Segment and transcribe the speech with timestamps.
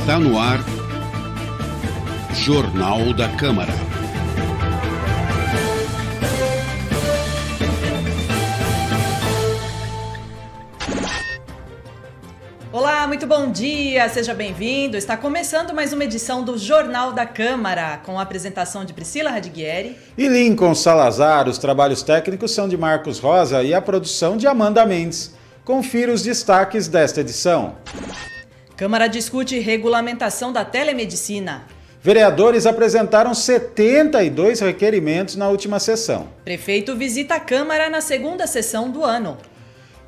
[0.00, 0.58] Está no ar.
[2.34, 3.70] Jornal da Câmara.
[12.72, 14.96] Olá, muito bom dia, seja bem-vindo.
[14.96, 19.98] Está começando mais uma edição do Jornal da Câmara, com a apresentação de Priscila Radiguieri
[20.16, 21.46] e Lincoln Salazar.
[21.46, 25.34] Os trabalhos técnicos são de Marcos Rosa e a produção de Amanda Mendes.
[25.62, 27.76] Confira os destaques desta edição.
[28.80, 31.66] Câmara discute regulamentação da telemedicina.
[32.02, 36.28] Vereadores apresentaram 72 requerimentos na última sessão.
[36.46, 39.36] Prefeito visita a Câmara na segunda sessão do ano.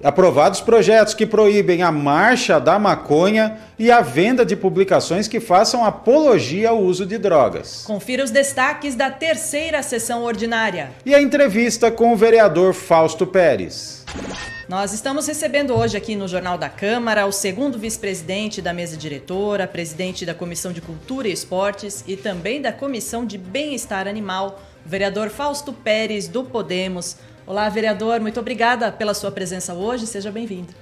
[0.02, 5.84] Aprovados projetos que proíbem a marcha da maconha e a venda de publicações que façam
[5.84, 7.84] apologia ao uso de drogas.
[7.86, 10.92] Confira os destaques da terceira sessão ordinária.
[11.04, 14.02] E a entrevista com o vereador Fausto Pérez.
[14.72, 19.66] Nós estamos recebendo hoje aqui no Jornal da Câmara o segundo vice-presidente da mesa diretora,
[19.66, 24.88] presidente da Comissão de Cultura e Esportes e também da Comissão de Bem-Estar Animal, o
[24.88, 27.18] vereador Fausto Pérez, do Podemos.
[27.46, 30.72] Olá, vereador, muito obrigada pela sua presença hoje, seja bem-vindo.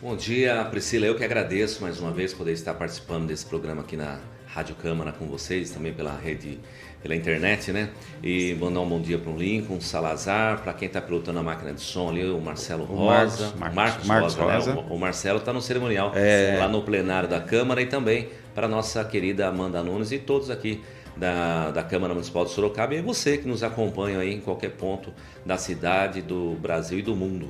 [0.00, 1.06] Bom dia, Priscila.
[1.06, 5.10] Eu que agradeço mais uma vez poder estar participando desse programa aqui na Rádio Câmara
[5.10, 6.60] com vocês, também pela rede,
[7.02, 7.90] pela internet, né?
[8.22, 11.72] E mandar um bom dia para o Lincoln, Salazar, para quem está pilotando a máquina
[11.72, 14.74] de som ali, o Marcelo o Rosa, Marcos, Marcos, Marcos Rosa, Rosa.
[14.74, 14.84] Né?
[14.88, 16.56] O, o, Marcelo está no cerimonial, É.
[16.58, 20.82] lá no plenário da Câmara e também para nossa querida Amanda Nunes e todos aqui
[21.16, 25.12] da, da Câmara Municipal de Sorocaba e você que nos acompanha aí em qualquer ponto
[25.44, 27.48] da cidade, do Brasil e do mundo.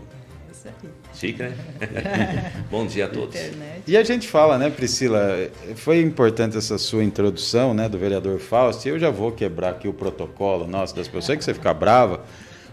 [0.60, 0.90] Isso aí.
[1.14, 1.54] Chique, né?
[2.70, 3.34] Bom dia a todos.
[3.34, 3.82] Internet.
[3.86, 5.50] E a gente fala, né, Priscila?
[5.76, 8.86] Foi importante essa sua introdução, né, do vereador Fausto.
[8.86, 11.24] E eu já vou quebrar aqui o protocolo nosso das pessoas.
[11.24, 12.22] Eu sei que você fica brava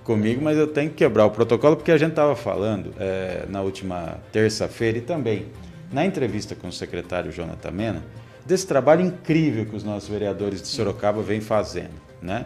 [0.04, 3.62] comigo, mas eu tenho que quebrar o protocolo porque a gente estava falando é, na
[3.62, 5.46] última terça-feira e também
[5.92, 8.04] na entrevista com o secretário Jonathan Mena
[8.46, 12.46] desse trabalho incrível que os nossos vereadores de Sorocaba vêm fazendo, né?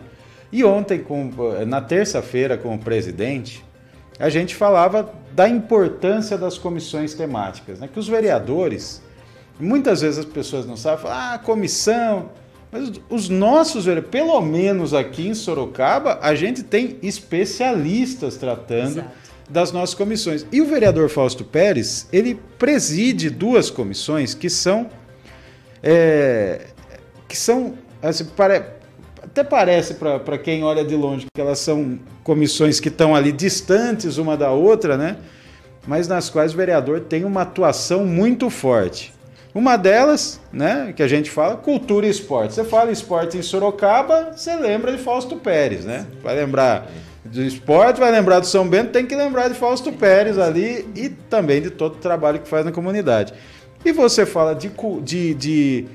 [0.51, 1.31] E ontem, com,
[1.65, 3.63] na terça-feira, com o presidente,
[4.21, 7.89] a gente falava da importância das comissões temáticas, né?
[7.91, 9.01] Que os vereadores,
[9.59, 12.29] muitas vezes as pessoas não sabem, falam, ah, comissão.
[12.71, 19.09] Mas os nossos, vereadores, pelo menos aqui em Sorocaba, a gente tem especialistas tratando Exato.
[19.49, 20.45] das nossas comissões.
[20.51, 24.89] E o vereador Fausto Pérez, ele preside duas comissões que são
[25.83, 26.67] é,
[27.27, 28.63] que são assim, pare-
[29.31, 34.17] até parece para quem olha de longe que elas são comissões que estão ali distantes
[34.17, 35.15] uma da outra, né?
[35.87, 39.13] Mas nas quais o vereador tem uma atuação muito forte.
[39.55, 42.53] Uma delas, né, que a gente fala, cultura e esporte.
[42.53, 46.05] Você fala esporte em Sorocaba, você lembra de Fausto Pérez, né?
[46.21, 46.89] Vai lembrar
[47.23, 51.09] do esporte, vai lembrar do São Bento, tem que lembrar de Fausto Pérez ali e
[51.09, 53.33] também de todo o trabalho que faz na comunidade.
[53.83, 54.71] E você fala de,
[55.01, 55.85] de, de,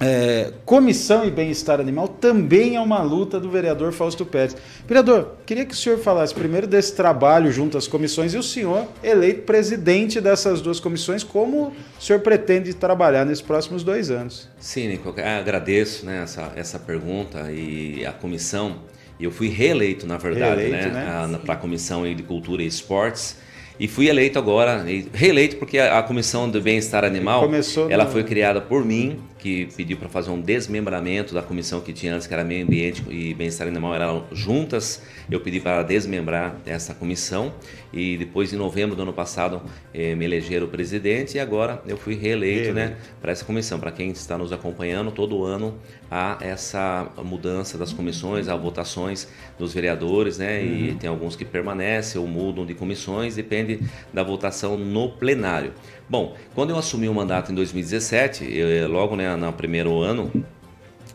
[0.00, 4.56] é, comissão e bem-estar animal, também é uma luta do vereador Fausto Pérez.
[4.86, 8.86] Vereador, queria que o senhor falasse primeiro desse trabalho junto às comissões e o senhor,
[9.02, 14.48] eleito presidente dessas duas comissões, como o senhor pretende trabalhar nesses próximos dois anos?
[14.60, 18.76] Sim, Nico, agradeço né, essa, essa pergunta e a comissão.
[19.20, 21.38] Eu fui reeleito, na verdade, Reeleito, né, né?
[21.44, 23.36] para a Comissão de Cultura e Esportes.
[23.80, 28.10] E fui eleito agora, reeleito porque a, a Comissão do Bem-Estar Animal, Começou ela no-
[28.10, 32.26] foi criada por mim, que pediu para fazer um desmembramento da comissão que tinha antes,
[32.26, 35.02] que era Meio Ambiente e Bem-Estar Animal, eram juntas.
[35.30, 37.52] Eu pedi para desmembrar essa comissão
[37.92, 39.62] e depois, em novembro do ano passado,
[39.94, 43.78] eh, me elegeram presidente e agora eu fui reeleito, né, para essa comissão.
[43.78, 45.78] Para quem está nos acompanhando, todo ano
[46.10, 49.28] há essa mudança das comissões, há votações
[49.58, 50.62] dos vereadores, né?
[50.64, 53.80] E tem alguns que permanecem ou mudam de comissões, depende
[54.12, 55.72] da votação no plenário.
[56.08, 60.30] Bom, quando eu assumi o mandato em 2017, eu, logo né, no primeiro ano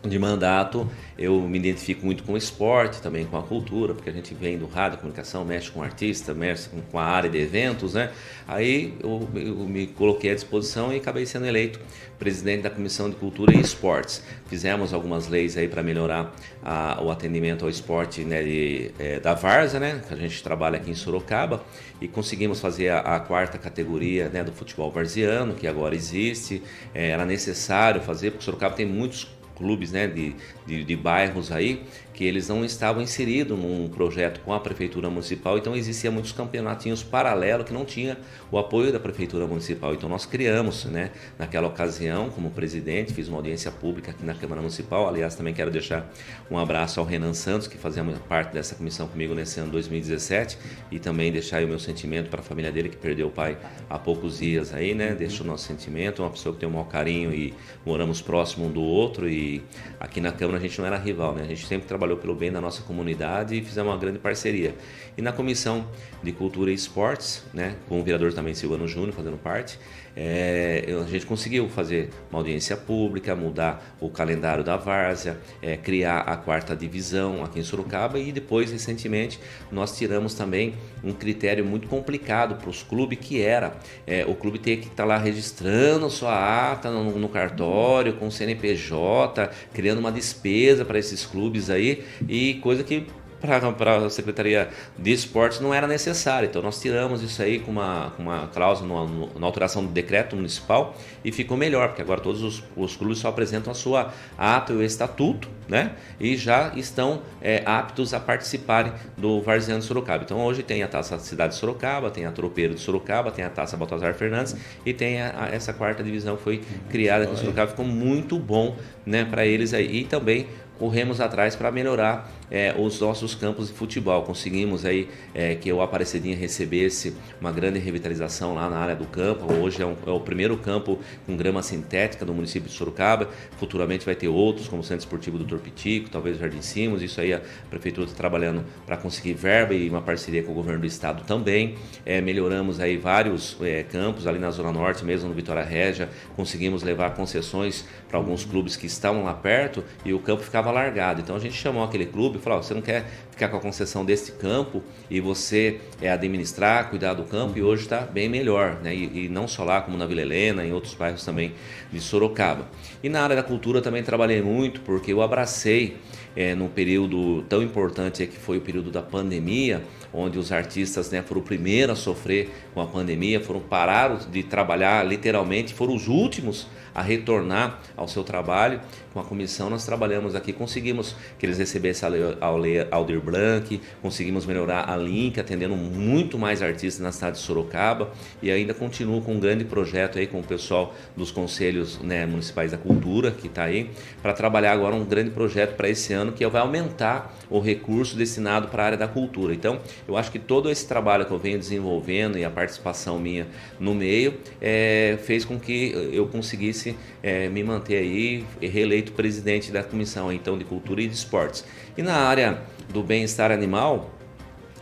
[0.05, 0.85] de mandato,
[1.17, 4.57] eu me identifico muito com o esporte, também com a cultura, porque a gente vem
[4.57, 8.11] do rádio, comunicação, mexe com artista, mexe com- a área de eventos, né?
[8.45, 11.79] Aí eu, eu me coloquei à disposição e acabei sendo eleito
[12.19, 14.21] presidente da Comissão de Cultura e Esportes.
[14.47, 19.33] Fizemos algumas leis aí para melhorar a- o atendimento ao esporte né, de, eh, da
[19.33, 20.01] Varza, né?
[20.05, 21.63] Que a gente trabalha aqui em Sorocaba
[22.01, 26.61] e conseguimos fazer a, a quarta categoria né, do futebol varziano, que agora existe.
[26.93, 30.35] Eh, era necessário fazer, porque Sorocaba tem muitos clubes né, de,
[30.65, 35.57] de, de bairros aí, que eles não estavam inseridos num projeto com a prefeitura municipal,
[35.57, 38.17] então existia muitos campeonatinhos paralelos que não tinha
[38.51, 39.93] o apoio da prefeitura municipal.
[39.93, 44.61] Então nós criamos, né, naquela ocasião, como presidente, fiz uma audiência pública aqui na Câmara
[44.61, 45.07] Municipal.
[45.07, 46.09] Aliás, também quero deixar
[46.49, 50.57] um abraço ao Renan Santos, que fazia parte dessa comissão comigo nesse ano 2017,
[50.91, 53.57] e também deixar o meu sentimento para a família dele que perdeu o pai
[53.89, 55.15] há poucos dias aí, né?
[55.15, 57.53] Deixa o nosso sentimento, uma pessoa que tem um maior carinho e
[57.85, 59.63] moramos próximo um do outro e
[59.99, 61.43] aqui na Câmara a gente não era rival, né?
[61.43, 64.75] A gente sempre trabalhou trabalhou pelo bem da nossa comunidade e fizemos uma grande parceria.
[65.17, 65.87] E na Comissão
[66.21, 69.79] de Cultura e Esportes, né, com o vereador também Silvano Júnior fazendo parte,
[70.15, 76.19] é, a gente conseguiu fazer uma audiência pública, mudar o calendário da várzea, é, criar
[76.19, 79.39] a quarta divisão aqui em Sorocaba e depois, recentemente,
[79.71, 83.75] nós tiramos também um critério muito complicado para os clubes, que era
[84.05, 88.27] é, o clube ter que estar tá lá registrando sua ata no, no cartório, com
[88.27, 93.07] o CNPJ, criando uma despesa para esses clubes aí, e coisa que
[93.43, 96.47] para a Secretaria de Esportes não era necessário.
[96.47, 100.95] Então nós tiramos isso aí com uma, com uma cláusula na alteração do decreto municipal
[101.25, 104.77] e ficou melhor, porque agora todos os, os clubes só apresentam a sua ata e
[104.77, 105.91] o estatuto, né?
[106.19, 110.23] E já estão é, aptos a participarem do Varziano de Sorocaba.
[110.23, 113.49] Então hoje tem a Taça Cidade de Sorocaba, tem a Tropeiro de Sorocaba, tem a
[113.49, 114.55] Taça Baltazar Fernandes
[114.85, 117.71] e tem a, a, essa quarta divisão que foi criada aqui em Sorocaba.
[117.71, 118.75] Ficou muito bom
[119.05, 119.99] né, para eles aí.
[119.99, 120.47] E também
[120.77, 124.21] corremos atrás para melhorar é, os nossos campos de futebol.
[124.21, 129.51] Conseguimos aí é, que o Aparecidinha recebesse uma grande revitalização lá na área do campo.
[129.51, 133.27] Hoje é, um, é, o primeiro campo com grama sintética do município de Sorocaba.
[133.57, 137.01] Futuramente vai ter outros, como o Centro Esportivo do Torpitico, talvez o Jardim Simos.
[137.01, 137.41] Isso aí a
[137.71, 141.75] prefeitura está trabalhando para conseguir verba e uma parceria com o governo do estado também.
[142.05, 146.07] É, melhoramos aí vários é, campos ali na Zona Norte, mesmo no Vitória Régia.
[146.35, 151.19] Conseguimos levar concessões para alguns clubes que estavam lá perto e o campo ficava largado.
[151.19, 154.33] Então a gente chamou aquele clube falar, você não quer ficar com a concessão desse
[154.33, 158.93] campo e você é administrar, cuidar do campo, e hoje está bem melhor, né?
[158.93, 161.53] E, e, não só lá, como na Vila Helena, em outros bairros também
[161.91, 162.67] de Sorocaba.
[163.01, 165.97] E na área da cultura também trabalhei muito, porque eu abracei
[166.35, 171.21] é, num período tão importante que foi o período da pandemia, onde os artistas né,
[171.21, 176.07] foram o primeiro a sofrer com a pandemia, foram parados de trabalhar literalmente, foram os
[176.07, 178.79] últimos a retornar ao seu trabalho.
[179.13, 182.09] Com a comissão nós trabalhamos aqui, conseguimos que eles recebessem
[182.41, 188.11] a Aldir Blanc, conseguimos melhorar a Link, atendendo muito mais artistas na cidade de Sorocaba
[188.41, 192.71] e ainda continuo com um grande projeto aí com o pessoal dos conselhos né, municipais
[192.71, 196.43] da cultura que está aí, para trabalhar agora um grande projeto para esse ano que
[196.47, 199.53] vai aumentar o recurso destinado para a área da cultura.
[199.53, 203.47] Então, eu acho que todo esse trabalho que eu venho desenvolvendo e a participação minha
[203.79, 209.83] no meio é, fez com que eu conseguisse é, me manter aí reeleito presidente da
[209.83, 211.63] comissão então de cultura e de esportes.
[211.97, 214.11] E na área do bem-estar animal,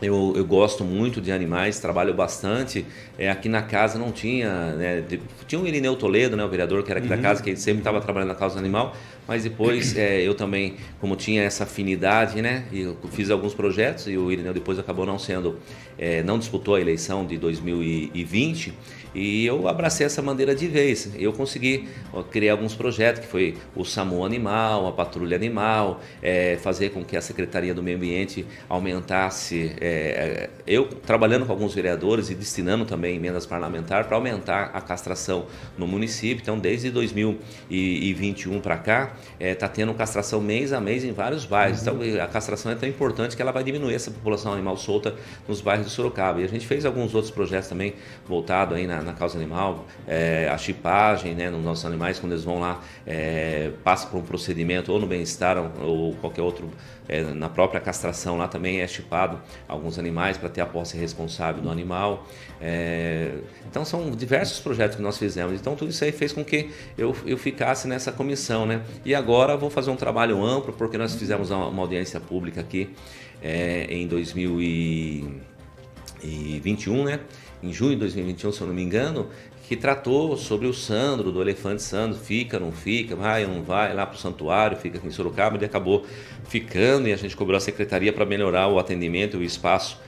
[0.02, 2.84] eu, eu, gosto muito de animais, trabalho bastante.
[3.18, 5.04] É, aqui na casa não tinha, né,
[5.46, 7.16] tinha o Irineu Toledo, né, o vereador que era aqui uhum.
[7.16, 8.94] da casa, que sempre estava trabalhando na causa animal,
[9.26, 14.16] mas depois é, eu também, como tinha essa afinidade, né, eu fiz alguns projetos e
[14.16, 15.58] o Irineu depois acabou não sendo,
[15.96, 18.74] é, não disputou a eleição de 2020
[19.14, 21.10] e eu abracei essa bandeira de vez.
[21.16, 21.88] Eu consegui
[22.30, 27.16] criar alguns projetos, que foi o SAMU Animal, a Patrulha Animal, é, fazer com que
[27.16, 29.76] a Secretaria do Meio Ambiente aumentasse.
[29.92, 35.46] É, eu trabalhando com alguns vereadores e destinando também emendas parlamentares para aumentar a castração
[35.76, 36.40] no município.
[36.40, 41.44] Então, desde 2021 para cá, está é, tá tendo castração mês a mês em vários
[41.44, 41.86] bairros.
[41.86, 42.04] Uhum.
[42.04, 45.14] Então, a castração é tão importante que ela vai diminuir essa população animal solta
[45.46, 46.40] nos bairros de Sorocaba.
[46.40, 47.94] E a gente fez alguns outros projetos também
[48.26, 52.44] voltados aí na na, causa animal, é, a chipagem né, nos nossos animais, quando eles
[52.44, 56.70] vão lá, é, passam por um procedimento ou no bem-estar ou qualquer outro,
[57.08, 61.60] é, na própria castração lá também é chipado alguns animais para ter a posse responsável
[61.62, 62.28] do animal.
[62.60, 63.32] É,
[63.68, 65.60] então são diversos projetos que nós fizemos.
[65.60, 68.64] Então tudo isso aí fez com que eu, eu ficasse nessa comissão.
[68.66, 68.82] Né?
[69.04, 72.94] E agora vou fazer um trabalho amplo, porque nós fizemos uma, uma audiência pública aqui
[73.42, 77.18] é, em 2021, né?
[77.62, 79.28] em junho de 2021, se eu não me engano,
[79.72, 84.04] que tratou sobre o Sandro, do elefante Sandro, fica, não fica, vai, não vai, lá
[84.04, 86.04] para o santuário, fica aqui em Sorocaba, ele acabou
[86.44, 89.98] ficando e a gente cobrou a secretaria para melhorar o atendimento e o espaço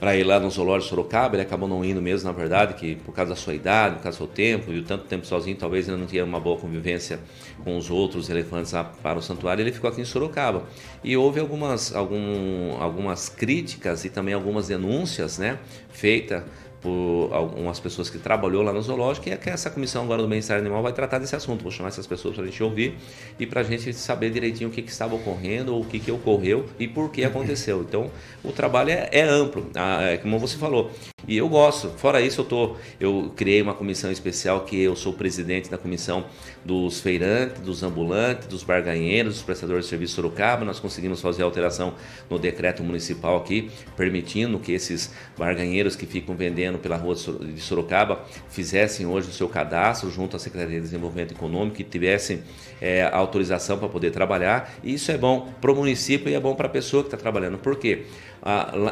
[0.00, 2.96] para ir lá no zoológico de Sorocaba, ele acabou não indo mesmo, na verdade, que
[2.96, 5.56] por causa da sua idade, por causa do seu tempo, e o tanto tempo sozinho,
[5.56, 7.20] talvez ele não tinha uma boa convivência
[7.62, 10.64] com os outros elefantes lá para o santuário, ele ficou aqui em Sorocaba.
[11.04, 16.42] E houve algumas, algum, algumas críticas e também algumas denúncias, né, feitas
[16.84, 20.28] por algumas pessoas que trabalhou lá no zoológico e é que essa comissão agora do
[20.28, 21.62] bem-estar animal vai tratar desse assunto.
[21.62, 22.98] Vou chamar essas pessoas para a gente ouvir
[23.40, 26.66] e para a gente saber direitinho o que, que estava ocorrendo, o que, que ocorreu
[26.78, 27.80] e por que aconteceu.
[27.80, 28.10] Então,
[28.44, 30.90] o trabalho é, é amplo, ah, é, como você falou.
[31.26, 31.88] E eu gosto.
[31.96, 36.26] Fora isso, eu, tô, eu criei uma comissão especial que eu sou presidente da comissão
[36.62, 40.66] dos feirantes, dos ambulantes, dos barganheiros, dos prestadores de serviço Sorocaba.
[40.66, 41.94] Nós conseguimos fazer alteração
[42.28, 48.24] no decreto municipal aqui, permitindo que esses barganheiros que ficam vendendo pela rua de Sorocaba
[48.48, 52.42] fizessem hoje o seu cadastro junto à Secretaria de Desenvolvimento Econômico e tivessem
[52.80, 54.74] é, autorização para poder trabalhar.
[54.82, 57.16] E isso é bom para o município e é bom para a pessoa que está
[57.16, 57.58] trabalhando.
[57.58, 58.06] Por quê?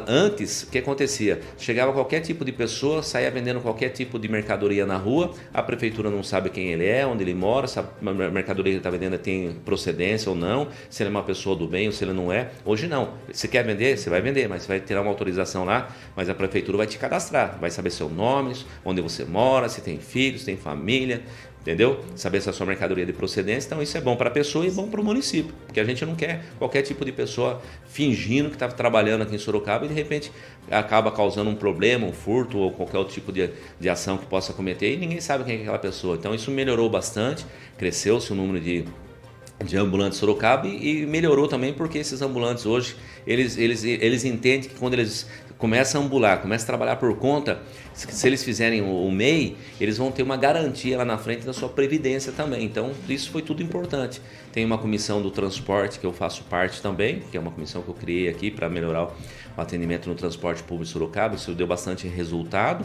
[0.08, 1.40] Antes, o que acontecia?
[1.58, 6.10] Chegava qualquer tipo de pessoa, saía vendendo qualquer tipo de mercadoria na rua, a prefeitura
[6.10, 9.52] não sabe quem ele é, onde ele mora, se a mercadoria que está vendendo tem
[9.64, 12.50] procedência ou não, se ele é uma pessoa do bem ou se ele não é.
[12.64, 13.14] Hoje não.
[13.30, 16.34] Se quer vender, você vai vender, mas você vai tirar uma autorização lá, mas a
[16.34, 20.46] prefeitura vai te cadastrar, vai saber seu nome, onde você mora, se tem filhos, se
[20.46, 21.22] tem família,
[21.62, 22.04] entendeu?
[22.14, 24.66] Saber se a sua mercadoria é de procedência, então isso é bom para a pessoa
[24.66, 28.48] e bom para o município, porque a gente não quer qualquer tipo de pessoa fingindo
[28.48, 30.30] que está trabalhando aqui em Sorocaba e de repente
[30.70, 33.48] acaba causando um problema, um furto ou qualquer outro tipo de,
[33.80, 36.16] de ação que possa cometer e ninguém sabe quem é aquela pessoa.
[36.16, 37.46] Então isso melhorou bastante,
[37.78, 38.84] cresceu-se o número de
[39.62, 44.74] de ambulantes Sorocaba e, melhorou também porque esses ambulantes hoje eles, eles, eles entendem que
[44.74, 45.28] quando eles
[45.62, 47.60] começam a ambular, começam a trabalhar por conta,
[47.94, 51.68] se eles fizerem o, MEI, eles vão ter uma garantia lá na frente da sua
[51.68, 52.64] previdência também.
[52.64, 54.20] Então, isso foi tudo importante.
[54.52, 57.88] Tem uma comissão do transporte que eu faço parte também, que é uma comissão que
[57.88, 61.36] eu criei aqui para melhorar o atendimento no transporte público de Sorocaba.
[61.36, 62.84] Isso deu bastante resultado.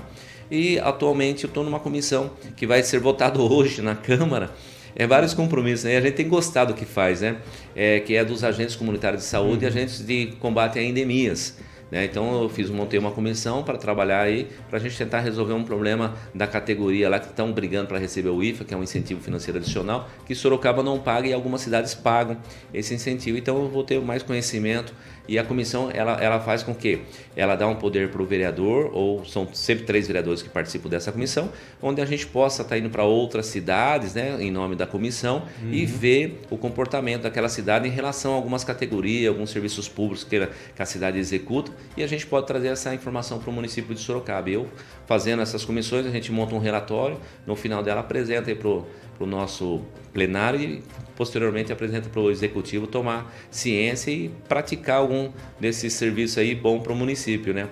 [0.52, 4.52] E atualmente eu estou numa comissão que vai ser votado hoje na Câmara.
[4.96, 5.96] É vários compromissos, né?
[5.96, 7.38] E a gente tem gostado do que faz, né?
[7.76, 11.58] É, que é dos agentes comunitários de saúde e agentes de combate a endemias.
[11.92, 12.06] Né?
[12.06, 15.64] Então eu fiz, montei uma comissão para trabalhar aí, para a gente tentar resolver um
[15.64, 19.22] problema da categoria lá que estão brigando para receber o IFA, que é um incentivo
[19.22, 22.38] financeiro adicional, que Sorocaba não paga e algumas cidades pagam
[22.74, 23.38] esse incentivo.
[23.38, 24.94] Então eu vou ter mais conhecimento
[25.28, 27.02] e a comissão ela, ela faz com que
[27.36, 31.12] ela dá um poder para o vereador, ou são sempre três vereadores que participam dessa
[31.12, 34.88] comissão, onde a gente possa estar tá indo para outras cidades, né, em nome da
[34.88, 35.72] comissão, uhum.
[35.72, 40.48] e ver o comportamento daquela cidade em relação a algumas categorias, alguns serviços públicos que,
[40.76, 44.02] que a cidade executa, e a gente pode trazer essa informação para o município de
[44.02, 44.50] Sorocaba.
[44.50, 44.68] Eu,
[45.06, 48.86] fazendo essas comissões, a gente monta um relatório, no final dela apresenta para o
[49.18, 49.82] para o nosso
[50.14, 50.84] plenário e
[51.18, 56.94] posteriormente apresenta para o executivo tomar ciência e praticar algum desses serviços aí bom para
[56.94, 57.68] o município, né?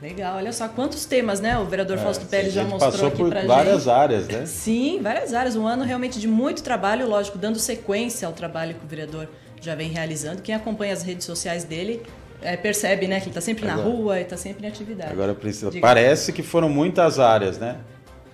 [0.00, 1.58] Legal, olha só quantos temas, né?
[1.58, 3.90] O vereador é, Fausto Pérez já mostrou passou aqui por pra várias gente.
[3.90, 4.46] áreas, né?
[4.46, 5.56] Sim, várias áreas.
[5.56, 9.28] Um ano realmente de muito trabalho, lógico, dando sequência ao trabalho que o vereador
[9.60, 10.40] já vem realizando.
[10.40, 12.00] Quem acompanha as redes sociais dele
[12.40, 15.12] é, percebe, né, que ele está sempre agora, na rua e está sempre em atividade.
[15.12, 17.78] Agora, Priscila, parece que foram muitas áreas, né?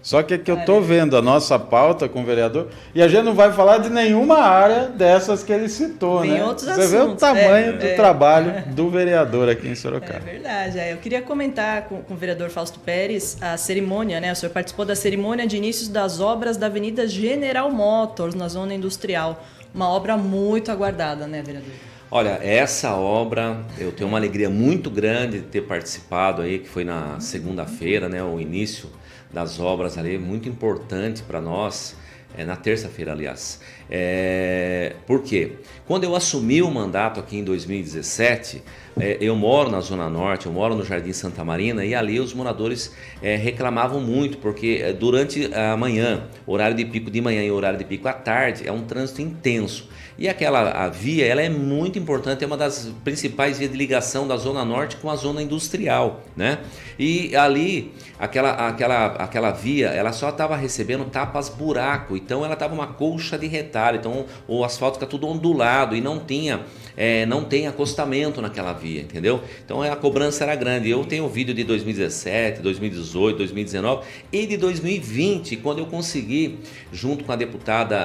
[0.04, 3.22] Só que, que eu estou vendo a nossa pauta com o vereador e a gente
[3.22, 6.44] não vai falar de nenhuma área dessas que ele citou, Tem né?
[6.44, 8.60] outros Você assuntos, vê o tamanho é, do é, trabalho é.
[8.68, 10.18] do vereador aqui em Sorocaba.
[10.18, 10.78] É verdade.
[10.78, 10.92] É.
[10.92, 14.30] Eu queria comentar com, com, o vereador Fausto Pérez a cerimônia, né?
[14.30, 18.74] O senhor participou da cerimônia de inícios das obras da Avenida General Motors, na zona
[18.74, 19.42] industrial.
[19.74, 21.72] Uma obra muito aguardada, né, vereador?
[22.10, 26.84] Olha, essa obra eu tenho uma alegria muito grande de ter participado aí, que foi
[26.84, 28.90] na segunda-feira, né, o início
[29.34, 31.96] das obras ali, muito importante para nós,
[32.36, 33.60] é, na terça-feira, aliás.
[33.90, 35.52] É, por quê?
[35.86, 38.62] Quando eu assumi o mandato aqui em 2017,
[38.98, 42.32] é, eu moro na Zona Norte, eu moro no Jardim Santa Marina e ali os
[42.32, 47.50] moradores é, reclamavam muito, porque é, durante a manhã, horário de pico de manhã e
[47.50, 49.88] horário de pico à tarde, é um trânsito intenso.
[50.16, 54.36] E aquela via, ela é muito importante, é uma das principais vias de ligação da
[54.36, 56.60] Zona Norte com a zona industrial, né?
[56.96, 62.72] E ali, aquela, aquela, aquela via, ela só estava recebendo tapas buraco, então ela estava
[62.72, 66.60] uma colcha de retalho, então o asfalto fica tudo ondulado e não tinha
[66.96, 69.42] é, não tem acostamento naquela via, entendeu?
[69.64, 70.88] Então a cobrança era grande.
[70.88, 76.58] Eu tenho vídeo de 2017, 2018, 2019 e de 2020, quando eu consegui,
[76.92, 77.96] junto com a deputada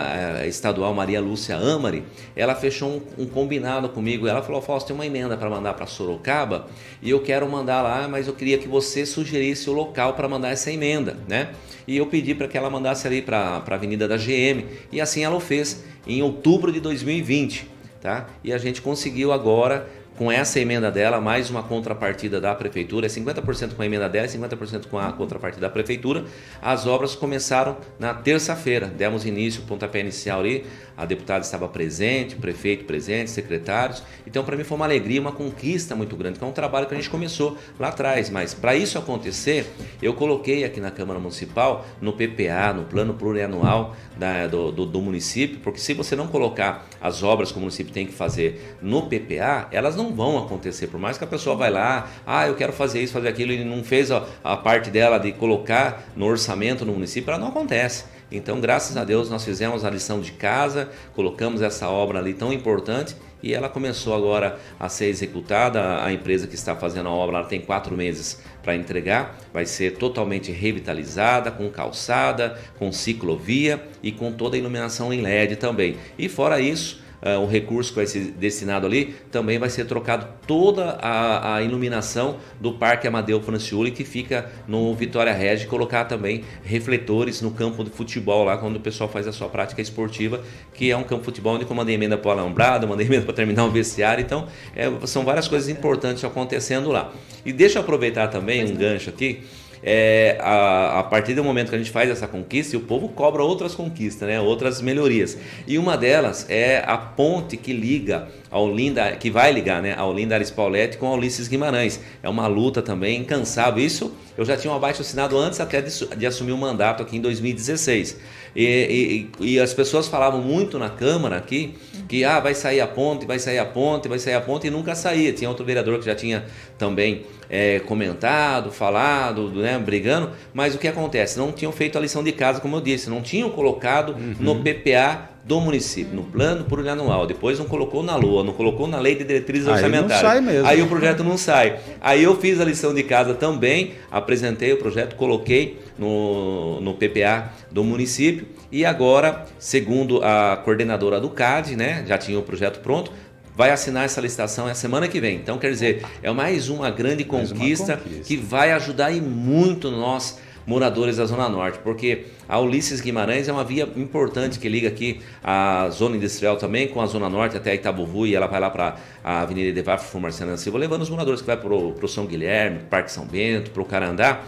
[0.42, 2.04] é, estadual Maria Lúcia Amari,
[2.36, 4.28] ela fechou um, um combinado comigo.
[4.28, 6.68] Ela falou: Fausto, tem uma emenda para mandar para Sorocaba
[7.02, 10.50] e eu quero mandar lá, mas eu queria que você sugerisse o local para mandar
[10.50, 11.50] essa emenda, né?
[11.88, 15.24] E eu pedi para que ela mandasse ali para a Avenida da GM e assim
[15.24, 18.28] ela o fez em outubro de 2020 tá?
[18.44, 19.88] E a gente conseguiu agora
[20.20, 24.28] com essa emenda dela, mais uma contrapartida da prefeitura, é 50% com a emenda dela
[24.28, 26.26] e 50% com a contrapartida da prefeitura.
[26.62, 30.66] As obras começaram na terça-feira, demos início, pontapé inicial ali,
[30.98, 34.04] a deputada estava presente, o prefeito presente, secretários.
[34.28, 36.94] Então, para mim foi uma alegria, uma conquista muito grande, que é um trabalho que
[36.94, 38.30] a gente começou lá atrás.
[38.30, 39.72] Mas para isso acontecer,
[40.02, 45.00] eu coloquei aqui na Câmara Municipal, no PPA, no Plano Plurianual da, do, do, do
[45.00, 49.04] município, porque se você não colocar as obras que o município tem que fazer no
[49.04, 50.88] PPA, elas não vão acontecer.
[50.88, 53.64] Por mais que a pessoa vai lá, ah, eu quero fazer isso, fazer aquilo, e
[53.64, 58.06] não fez a, a parte dela de colocar no orçamento no município, ela não acontece.
[58.32, 62.54] Então, graças a Deus, nós fizemos a lição de casa, colocamos essa obra ali tão
[62.54, 66.04] importante e ela começou agora a ser executada.
[66.04, 70.52] A empresa que está fazendo a obra tem quatro meses para entregar, vai ser totalmente
[70.52, 75.98] revitalizada, com calçada, com ciclovia e com toda a iluminação em LED também.
[76.18, 80.28] E fora isso, uh, o recurso que vai ser destinado ali, também vai ser trocado
[80.46, 86.44] toda a, a iluminação do Parque Amadeu Franciuli, que fica no Vitória Regi, colocar também
[86.64, 90.42] refletores no campo de futebol lá, quando o pessoal faz a sua prática esportiva,
[90.74, 93.26] que é um campo de futebol onde eu mandei emenda para o alambrado, mandei emenda
[93.26, 97.14] para terminar o vestiário, então é, são várias coisas importantes acontecendo lá.
[97.46, 99.44] E deixa eu aproveitar também um gancho aqui,
[99.84, 103.44] é, a, a, partir do momento que a gente faz essa conquista, o povo cobra
[103.44, 104.40] outras conquistas, né?
[104.40, 105.38] outras melhorias.
[105.68, 110.14] E uma delas é a ponte que liga ao Linda, que vai ligar né, ao
[110.14, 112.00] Linda Aris Pauletti com a Ulisses Guimarães.
[112.22, 113.84] É uma luta também incansável.
[113.84, 117.18] Isso eu já tinha um abaixo assinado antes até de, de assumir o mandato aqui
[117.18, 118.18] em 2016.
[118.56, 121.76] E, e, e, as pessoas falavam muito na Câmara aqui
[122.08, 124.70] que ah, vai sair a ponte, vai sair a ponte, vai sair a ponte e
[124.70, 125.32] nunca saía.
[125.32, 126.46] Tinha outro vereador que já tinha
[126.78, 131.38] também é, comentado, falado, né, brigando, mas o que acontece?
[131.38, 134.36] Não tinham feito a lição de casa, como eu disse, não tinham colocado uhum.
[134.40, 137.26] no PPA do município, no plano plurianual.
[137.26, 140.22] Depois não colocou na LOA, não colocou na lei de diretrizes Aí orçamentárias.
[140.22, 140.68] Não sai mesmo.
[140.68, 141.80] Aí o projeto não sai.
[142.00, 147.52] Aí eu fiz a lição de casa também, apresentei o projeto, coloquei no, no PPA
[147.72, 153.12] do município e agora, segundo a coordenadora do CAD, né, já tinha o projeto pronto,
[153.56, 155.36] vai assinar essa licitação a semana que vem.
[155.36, 158.24] Então, quer dizer, é mais uma grande conquista, uma conquista.
[158.24, 163.52] que vai ajudar e muito nós moradores da Zona Norte, porque a Ulisses Guimarães é
[163.52, 167.74] uma via importante que liga aqui a Zona Industrial também com a Zona Norte até
[167.74, 171.48] Itabuvu e ela vai lá para a Avenida Devafo Marcelo Silva, levando os moradores que
[171.48, 174.44] vai para o São Guilherme, Parque São Bento, para o Carandá.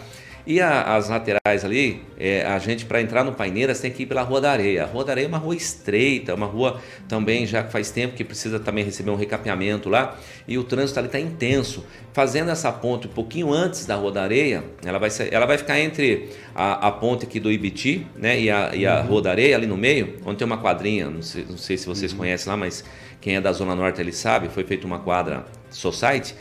[0.45, 4.05] E a, as laterais ali, é, a gente para entrar no Paineiras tem que ir
[4.05, 4.83] pela Rua da Areia.
[4.83, 8.23] A Rua da Areia é uma rua estreita, uma rua também já faz tempo que
[8.23, 10.17] precisa também receber um recapeamento lá
[10.47, 11.85] e o trânsito ali está intenso.
[12.13, 15.57] Fazendo essa ponte um pouquinho antes da Rua da Areia, ela vai, ser, ela vai
[15.57, 19.07] ficar entre a, a ponte aqui do Ibiti né, e, a, e a uhum.
[19.07, 21.85] Rua da Areia ali no meio, onde tem uma quadrinha, não sei, não sei se
[21.85, 22.17] vocês uhum.
[22.17, 22.83] conhecem lá, mas
[23.21, 26.35] quem é da Zona Norte ele sabe, foi feita uma quadra Society,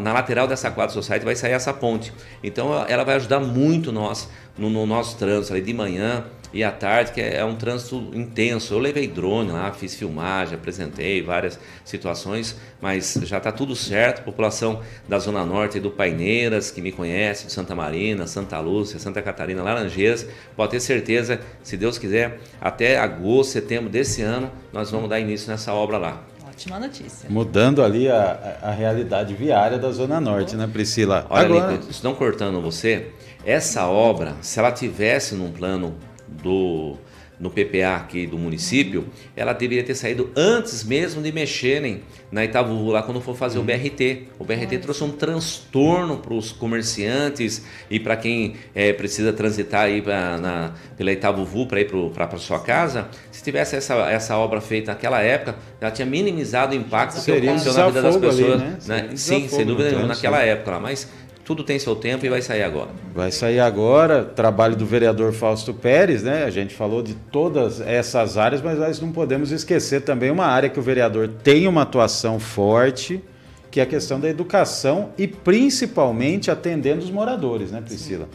[0.00, 2.12] na lateral dessa quadra Society vai sair essa ponte.
[2.42, 6.70] Então ela vai ajudar muito nós no, no nosso trânsito ali de manhã e à
[6.70, 8.74] tarde, que é, um trânsito intenso.
[8.74, 14.22] Eu levei drone lá, fiz filmagem, apresentei várias situações, mas já está tudo certo.
[14.22, 18.98] População da Zona Norte e do Paineiras, que me conhece, de Santa Marina, Santa Lúcia,
[18.98, 24.90] Santa Catarina, Laranjeiras, pode ter certeza, se Deus quiser, até agosto, setembro desse ano, nós
[24.90, 26.22] vamos dar início nessa obra lá.
[26.46, 27.30] Ótima notícia.
[27.30, 31.26] Mudando ali a, a realidade viária da Zona Norte, né, Priscila?
[31.30, 31.72] Olha, Agora...
[31.72, 33.10] Nico, não cortando você,
[33.44, 35.96] essa obra, se ela tivesse num plano
[36.42, 36.96] do
[37.42, 42.88] no PPA aqui do município, ela deveria ter saído antes mesmo de mexerem na Itavu
[42.90, 43.64] lá quando for fazer uhum.
[43.64, 44.28] o BRT.
[44.38, 50.00] O BRT trouxe um transtorno para os comerciantes e para quem é, precisa transitar aí
[50.00, 53.08] pra, na, pela Itavu para ir para sua casa.
[53.32, 57.74] Se tivesse essa, essa obra feita naquela época, já tinha minimizado o impacto que ocasionou
[57.74, 58.62] na vida das pessoas.
[58.62, 58.78] Ali, né?
[58.86, 59.16] Né?
[59.16, 60.80] Sim, sem dúvida nenhuma, naquela época lá.
[60.80, 61.08] Mas
[61.44, 62.90] tudo tem seu tempo e vai sair agora.
[63.14, 66.44] Vai sair agora, trabalho do vereador Fausto Pérez, né?
[66.44, 70.68] A gente falou de todas essas áreas, mas nós não podemos esquecer também uma área
[70.68, 73.22] que o vereador tem uma atuação forte,
[73.70, 78.28] que é a questão da educação e principalmente atendendo os moradores, né, Priscila?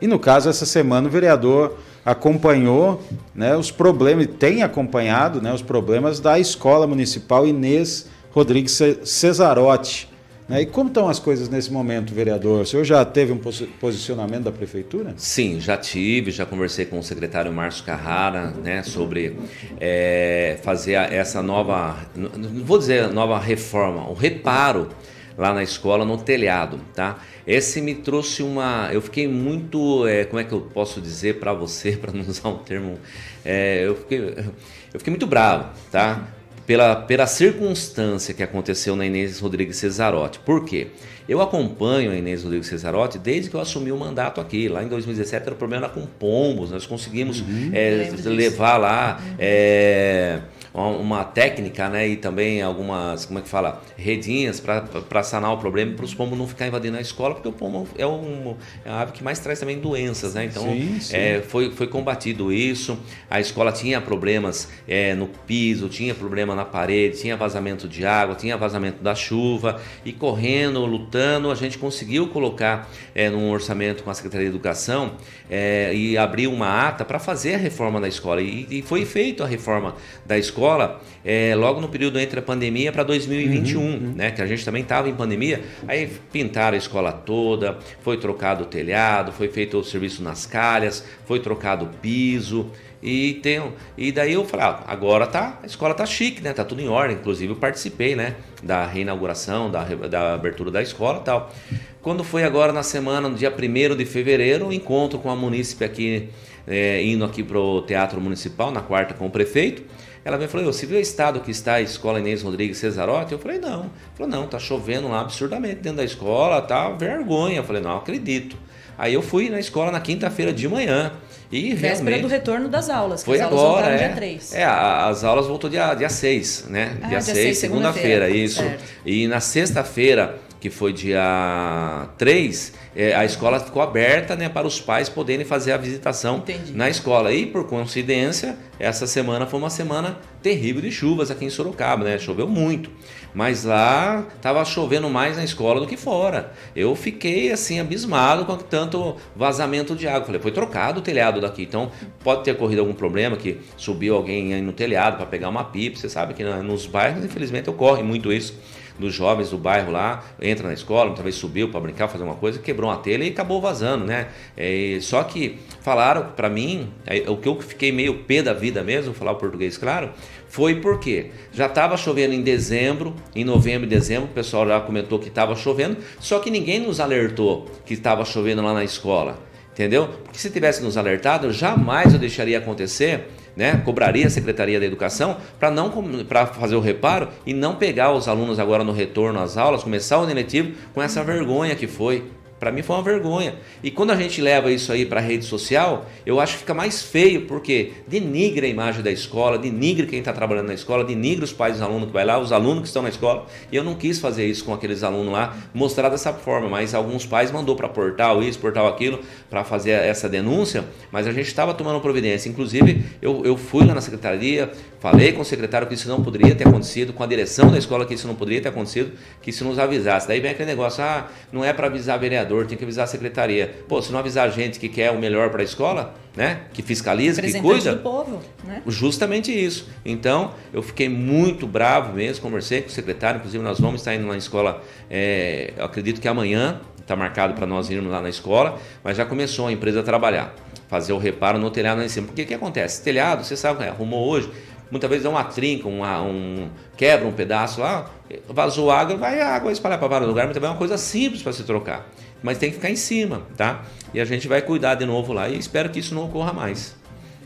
[0.00, 3.02] E no caso, essa semana o vereador acompanhou
[3.34, 10.13] né, os problemas, tem acompanhado né, os problemas da Escola Municipal Inês Rodrigues Cesarotti?
[10.48, 12.62] E como estão as coisas nesse momento, vereador?
[12.62, 13.40] O senhor já teve um
[13.80, 15.14] posicionamento da prefeitura?
[15.16, 19.38] Sim, já tive, já conversei com o secretário Márcio Carrara né, sobre
[19.80, 24.90] é, fazer essa nova, não vou dizer nova reforma, o reparo
[25.36, 27.18] lá na escola, no telhado, tá?
[27.46, 31.52] Esse me trouxe uma, eu fiquei muito, é, como é que eu posso dizer para
[31.52, 32.98] você, para não usar um termo,
[33.44, 36.28] é, eu fiquei, eu fiquei muito bravo, tá?
[36.66, 40.38] Pela, pela circunstância que aconteceu na Inês Rodrigues Cesarotti.
[40.40, 40.88] Por quê?
[41.28, 44.68] Eu acompanho a Inês Rodrigues Cesarotti desde que eu assumi o mandato aqui.
[44.68, 49.20] Lá em 2017 era o problema com pombos, nós conseguimos uhum, é, levar lá.
[49.20, 49.36] Uhum.
[49.38, 50.40] É,
[50.74, 55.94] uma técnica, né, e também algumas, como é que fala, redinhas para sanar o problema
[55.94, 59.02] para os pombos não ficar invadindo a escola, porque o pombo é, um, é uma
[59.02, 60.46] ave que mais traz também doenças, né?
[60.46, 61.16] Então sim, sim.
[61.16, 62.98] É, foi, foi combatido isso.
[63.30, 68.34] A escola tinha problemas é, no piso, tinha problema na parede, tinha vazamento de água,
[68.34, 74.10] tinha vazamento da chuva e correndo, lutando, a gente conseguiu colocar é, num orçamento com
[74.10, 75.12] a Secretaria de Educação
[75.48, 79.44] é, e abrir uma ata para fazer a reforma da escola e, e foi feita
[79.44, 79.94] a reforma
[80.26, 84.12] da escola escola é, logo no período entre a pandemia para 2021, uhum, uhum.
[84.16, 84.30] né?
[84.30, 85.62] Que a gente também estava em pandemia.
[85.86, 91.04] Aí pintaram a escola toda, foi trocado o telhado, foi feito o serviço nas calhas,
[91.26, 92.70] foi trocado o piso.
[93.02, 93.62] E, tem,
[93.98, 96.54] e daí eu falei, ah, agora tá, a escola tá chique, né?
[96.54, 97.16] Tá tudo em ordem.
[97.16, 98.34] Inclusive eu participei, né?
[98.62, 101.52] Da reinauguração, da, da abertura da escola e tal.
[102.00, 105.84] Quando foi agora na semana, no dia 1 de fevereiro, um encontro com a munícipe
[105.84, 106.28] aqui,
[106.66, 109.82] é, indo aqui para o Teatro Municipal, na quarta com o prefeito.
[110.24, 113.32] Ela veio e falou: Você viu o estado que está a escola Inês Rodrigues Cesarotti?
[113.32, 113.80] Eu falei: Não.
[113.80, 117.58] Ela falou: Não, tá chovendo lá absurdamente dentro da escola, tá vergonha.
[117.58, 118.56] Eu falei: Não, acredito.
[118.96, 121.12] Aí eu fui na escola na quinta-feira de manhã.
[121.50, 123.22] E Véspera realmente, do retorno das aulas.
[123.22, 124.06] Foi as agora, aulas é.
[124.06, 124.54] dia 3.
[124.54, 126.96] É, as aulas voltou dia, dia 6, né?
[127.02, 128.60] Ah, dia, dia 6, segunda-feira, segunda isso.
[128.60, 128.84] Certo.
[129.04, 130.33] E na sexta-feira,
[130.64, 135.72] que foi dia 3, é, a escola ficou aberta né, para os pais poderem fazer
[135.72, 136.72] a visitação Entendi.
[136.72, 137.34] na escola.
[137.34, 142.18] E por coincidência, essa semana foi uma semana terrível de chuvas aqui em Sorocaba, né?
[142.18, 142.90] Choveu muito.
[143.34, 146.54] Mas lá estava chovendo mais na escola do que fora.
[146.74, 150.24] Eu fiquei assim abismado com tanto vazamento de água.
[150.24, 151.64] Falei, foi trocado o telhado daqui.
[151.64, 155.64] Então pode ter ocorrido algum problema que subiu alguém aí no telhado para pegar uma
[155.64, 155.98] pipa.
[155.98, 158.54] Você sabe que nos bairros, infelizmente, ocorre muito isso
[158.98, 162.58] dos jovens do bairro lá, entra na escola, vezes subiu para brincar, fazer uma coisa,
[162.58, 164.28] quebrou uma telha e acabou vazando, né?
[164.56, 168.82] É, só que falaram para mim, é, o que eu fiquei meio pé da vida
[168.82, 170.10] mesmo, falar o português claro,
[170.48, 175.18] foi porque já estava chovendo em dezembro, em novembro e dezembro, o pessoal já comentou
[175.18, 179.38] que estava chovendo, só que ninguém nos alertou que estava chovendo lá na escola,
[179.74, 180.08] entendeu?
[180.22, 185.36] Porque se tivesse nos alertado, jamais eu deixaria acontecer né, cobraria a Secretaria da Educação
[185.58, 185.90] para não
[186.24, 190.18] para fazer o reparo e não pegar os alunos agora no retorno às aulas, começar
[190.18, 192.24] o ano letivo com essa vergonha que foi
[192.64, 193.56] para mim foi uma vergonha.
[193.82, 196.72] E quando a gente leva isso aí para a rede social, eu acho que fica
[196.72, 201.44] mais feio, porque denigra a imagem da escola, denigra quem está trabalhando na escola, denigra
[201.44, 203.44] os pais dos alunos que vai lá, os alunos que estão na escola.
[203.70, 207.26] E eu não quis fazer isso com aqueles alunos lá, mostrar dessa forma, mas alguns
[207.26, 211.74] pais mandou para portal isso, portal aquilo, para fazer essa denúncia, mas a gente estava
[211.74, 212.48] tomando providência.
[212.48, 216.54] Inclusive, eu, eu fui lá na secretaria, falei com o secretário que isso não poderia
[216.54, 219.66] ter acontecido, com a direção da escola que isso não poderia ter acontecido, que isso
[219.66, 220.26] nos avisasse.
[220.26, 223.06] Daí vem aquele negócio, ah, não é para avisar vereador vereador, tem que avisar a
[223.06, 223.74] secretaria.
[223.88, 226.62] Pô, se não avisar a gente que quer o melhor para a escola, né?
[226.72, 227.94] Que fiscaliza, que cuida.
[227.94, 228.82] do povo, né?
[228.86, 229.88] Justamente isso.
[230.04, 234.26] Então, eu fiquei muito bravo mesmo, conversei com o secretário, inclusive nós vamos estar indo
[234.26, 238.78] na escola, é, eu acredito que amanhã, está marcado para nós irmos lá na escola,
[239.02, 240.54] mas já começou a empresa a trabalhar,
[240.88, 242.26] fazer o reparo no telhado lá em cima.
[242.26, 243.02] Porque o que acontece?
[243.02, 244.50] Telhado, você sabe, arrumou hoje,
[244.90, 248.10] muitas vezes dá uma trinca, uma, um, quebra um pedaço lá,
[248.48, 251.42] vazou água, vai a água espalhar para vários lugares, mas também é uma coisa simples
[251.42, 252.08] para se trocar
[252.44, 253.86] mas tem que ficar em cima, tá?
[254.12, 256.94] E a gente vai cuidar de novo lá e espero que isso não ocorra mais.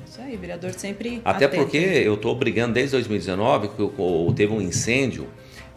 [0.05, 1.23] Isso aí, vereador sempre.
[1.25, 1.63] Até atento.
[1.63, 5.29] porque eu estou brigando desde 2019, que teve um incêndio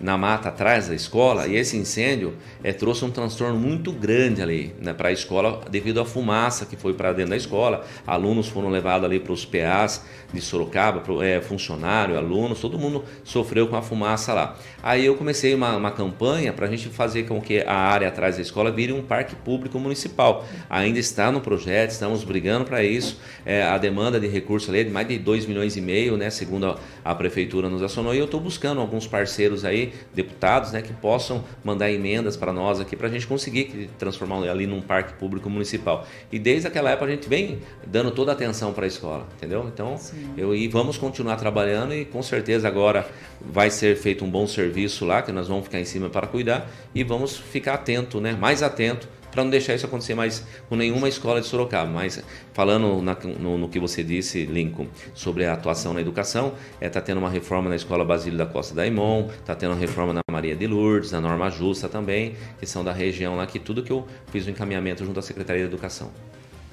[0.01, 4.75] na mata atrás da escola e esse incêndio é, trouxe um transtorno muito grande ali
[4.81, 7.85] né, para a escola devido à fumaça que foi para dentro da escola.
[8.05, 10.03] Alunos foram levados ali para os PAs
[10.33, 14.57] de Sorocaba, pro, é, funcionário, alunos, todo mundo sofreu com a fumaça lá.
[14.83, 18.37] Aí eu comecei uma, uma campanha para a gente fazer com que a área atrás
[18.37, 20.45] da escola vire um parque público municipal.
[20.69, 23.19] Ainda está no projeto, estamos brigando para isso.
[23.45, 26.29] É, a demanda de recursos ali é de mais de 2 milhões e meio, né,
[26.29, 30.81] segundo a, a prefeitura nos acionou, e eu estou buscando alguns parceiros aí deputados, né,
[30.81, 35.13] que possam mandar emendas para nós aqui para a gente conseguir transformar ali num parque
[35.13, 36.07] público municipal.
[36.31, 39.69] E desde aquela época a gente vem dando toda a atenção para a escola, entendeu?
[39.71, 40.33] Então, Sim.
[40.37, 43.07] eu e vamos continuar trabalhando e com certeza agora
[43.39, 44.70] vai ser feito um bom serviço
[45.05, 48.63] lá que nós vamos ficar em cima para cuidar e vamos ficar atento, né, mais
[48.63, 51.89] atento para não deixar isso acontecer mais com nenhuma escola de Sorocaba.
[51.89, 52.21] Mas
[52.53, 56.89] falando na, no, no, que você disse, Lincoln, sobre a atuação na educação, está é,
[56.89, 60.13] tá tendo uma reforma na Escola Basílio da Costa da Imon, está tendo uma reforma
[60.13, 63.81] na Maria de Lourdes, na Norma Justa também, que são da região lá, que tudo
[63.81, 66.11] que eu fiz o encaminhamento junto à Secretaria de Educação.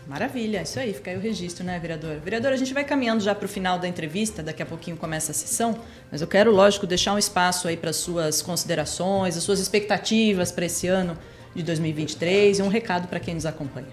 [0.08, 2.16] Maravilha, isso aí, fica aí o registro, né, vereador?
[2.16, 5.32] Vereador, a gente vai caminhando já para o final da entrevista, daqui a pouquinho começa
[5.32, 5.78] a sessão,
[6.10, 10.64] mas eu quero, lógico, deixar um espaço aí para suas considerações, as suas expectativas para
[10.64, 11.14] esse ano
[11.54, 13.88] de 2023 e um recado para quem nos acompanha.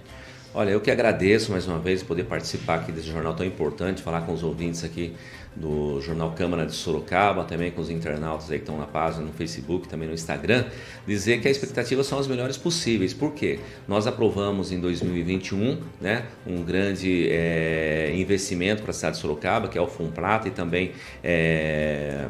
[0.53, 4.21] Olha, eu que agradeço mais uma vez poder participar aqui desse jornal tão importante, falar
[4.21, 5.13] com os ouvintes aqui
[5.55, 9.31] do Jornal Câmara de Sorocaba, também com os internautas aí que estão na página no
[9.31, 10.65] Facebook, também no Instagram,
[11.07, 13.13] dizer que as expectativas são as melhores possíveis.
[13.13, 13.59] Por quê?
[13.87, 19.77] Nós aprovamos em 2021 né, um grande é, investimento para a cidade de Sorocaba, que
[19.77, 20.91] é o Funplata e também
[21.23, 22.27] é,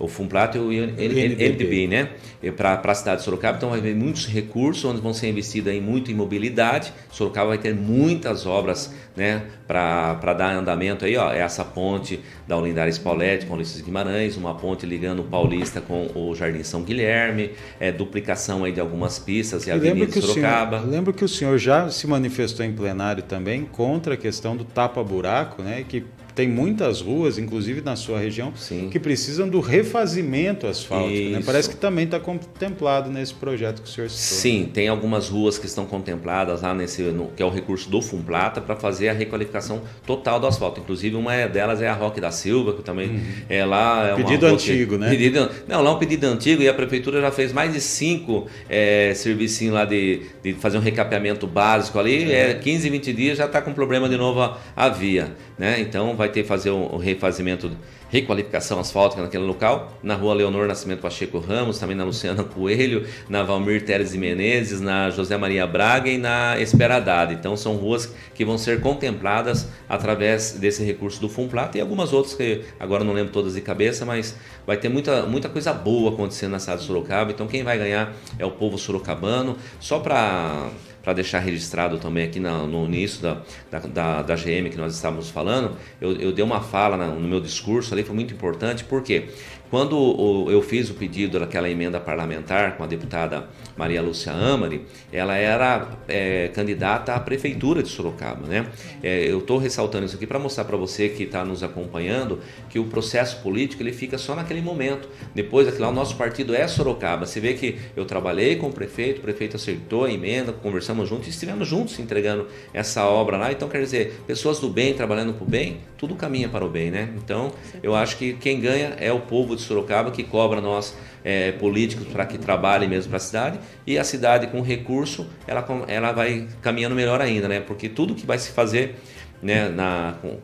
[0.00, 2.08] o Fumplato e o NDB, né?
[2.56, 3.58] Para a cidade de Sorocaba.
[3.58, 6.92] Então vai haver muitos recursos onde vão ser investidos em muito em mobilidade.
[7.12, 11.30] Sorocaba vai ter muitas obras né, para dar andamento aí, ó.
[11.30, 16.34] Essa ponte da Olindares Paulette com Ulisses Guimarães, uma ponte ligando o Paulista com o
[16.34, 20.78] Jardim São Guilherme, é, duplicação aí de algumas pistas e, e Avenida de Sorocaba.
[20.78, 24.64] Senhor, lembro que o senhor já se manifestou em plenário também contra a questão do
[24.64, 25.84] tapa-buraco, né?
[25.86, 26.04] Que
[26.40, 28.88] tem muitas ruas, inclusive na sua região, Sim.
[28.90, 31.32] que precisam do refazimento asfáltico.
[31.32, 31.42] Né?
[31.44, 34.38] Parece que também está contemplado nesse projeto que o senhor citou.
[34.38, 38.00] Sim, tem algumas ruas que estão contempladas lá nesse, no, que é o recurso do
[38.00, 40.80] Fumplata para fazer a requalificação total do asfalto.
[40.80, 43.22] Inclusive uma delas é a Roque da Silva, que também uhum.
[43.46, 44.08] é lá.
[44.08, 45.10] É pedido antigo, que, né?
[45.10, 48.46] Pedido, não, lá é um pedido antigo e a prefeitura já fez mais de cinco
[48.66, 52.32] é, servicinhos lá de, de fazer um recapeamento básico ali.
[52.32, 55.34] É, 15, 20 dias já está com problema de novo a, a via.
[55.60, 55.78] Né?
[55.78, 57.70] Então vai ter que fazer um refazimento,
[58.08, 59.92] requalificação asfáltica naquele local.
[60.02, 64.80] Na rua Leonor Nascimento Pacheco Ramos, também na Luciana Coelho, na Valmir Teres de Menezes,
[64.80, 67.34] na José Maria Braga e na Esperadade.
[67.34, 72.32] Então são ruas que vão ser contempladas através desse recurso do Fumplata e algumas outras
[72.32, 74.34] que agora não lembro todas de cabeça, mas
[74.66, 77.32] vai ter muita, muita coisa boa acontecendo na cidade de Sorocaba.
[77.32, 79.58] Então quem vai ganhar é o povo sorocabano.
[79.78, 80.70] Só para
[81.02, 85.30] para deixar registrado também aqui no, no início da, da, da, GM que nós estávamos
[85.30, 89.28] falando, eu, eu dei uma fala no meu discurso ali, foi muito importante, porque
[89.70, 95.36] quando eu fiz o pedido daquela emenda parlamentar com a deputada Maria Lúcia Amari, ela
[95.36, 98.66] era é, candidata à prefeitura de Sorocaba, né?
[99.02, 102.78] É, eu estou ressaltando isso aqui para mostrar para você que está nos acompanhando que
[102.78, 105.08] o processo político ele fica só naquele momento.
[105.34, 107.24] Depois, aquilo lá, o nosso partido é Sorocaba.
[107.24, 111.28] Você vê que eu trabalhei com o prefeito, o prefeito acertou a emenda, conversamos juntos
[111.28, 113.52] e estivemos juntos entregando essa obra lá.
[113.52, 116.90] Então, quer dizer, pessoas do bem trabalhando para o bem, tudo caminha para o bem,
[116.90, 117.10] né?
[117.16, 117.52] Então,
[117.82, 122.06] eu acho que quem ganha é o povo de Sorocaba que cobra nós é, políticos
[122.08, 126.48] para que trabalhem mesmo para a cidade e a cidade com recurso ela, ela vai
[126.62, 127.60] caminhando melhor ainda, né?
[127.60, 128.96] Porque tudo que vai se fazer
[129.42, 130.38] né, na, com,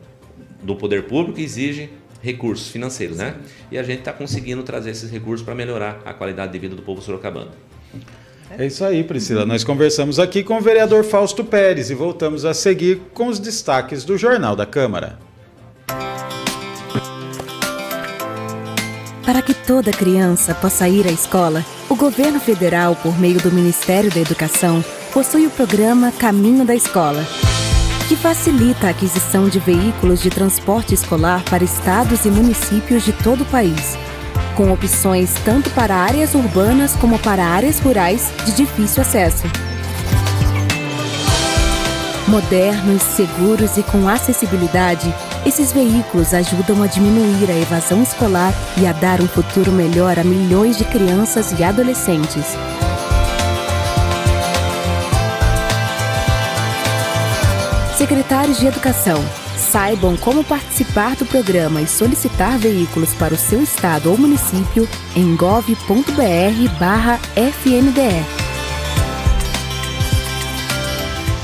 [0.61, 1.89] do poder público exige
[2.21, 3.35] recursos financeiros, né?
[3.71, 6.81] E a gente está conseguindo trazer esses recursos para melhorar a qualidade de vida do
[6.81, 7.51] povo sorocabano.
[8.57, 9.45] É isso aí, Priscila.
[9.45, 14.05] Nós conversamos aqui com o vereador Fausto Pérez e voltamos a seguir com os destaques
[14.05, 15.26] do Jornal da Câmara.
[19.27, 24.09] Para que toda criança possa ir à escola, o governo federal, por meio do Ministério
[24.09, 27.27] da Educação, possui o programa Caminho da Escola,
[28.07, 33.41] que facilita a aquisição de veículos de transporte escolar para estados e municípios de todo
[33.41, 33.97] o país,
[34.55, 39.43] com opções tanto para áreas urbanas como para áreas rurais de difícil acesso.
[42.29, 45.13] Modernos, seguros e com acessibilidade,
[45.47, 50.23] esses veículos ajudam a diminuir a evasão escolar e a dar um futuro melhor a
[50.23, 52.45] milhões de crianças e adolescentes.
[57.97, 59.23] Secretários de Educação,
[59.57, 65.35] saibam como participar do programa e solicitar veículos para o seu estado ou município em
[65.35, 66.07] gov.br/fnde.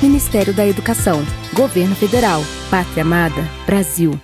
[0.02, 4.20] Ministério da Educação, Governo Federal, Pátria Amada, Brasil.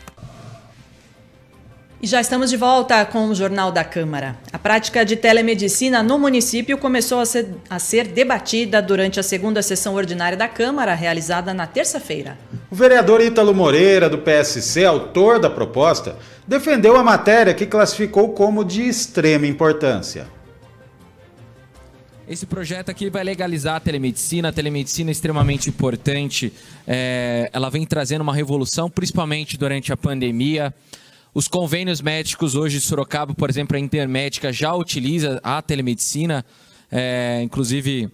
[2.01, 4.37] E já estamos de volta com o Jornal da Câmara.
[4.51, 9.61] A prática de telemedicina no município começou a ser, a ser debatida durante a segunda
[9.61, 12.39] sessão ordinária da Câmara, realizada na terça-feira.
[12.71, 16.15] O vereador Ítalo Moreira, do PSC, autor da proposta,
[16.47, 20.25] defendeu a matéria que classificou como de extrema importância.
[22.29, 24.49] Esse projeto aqui vai legalizar a telemedicina.
[24.49, 26.53] A telemedicina é extremamente importante.
[26.85, 30.71] É, ela vem trazendo uma revolução, principalmente durante a pandemia.
[31.33, 36.45] Os convênios médicos hoje de Sorocaba, por exemplo, a Intermédica já utiliza a telemedicina.
[36.91, 38.11] É, inclusive,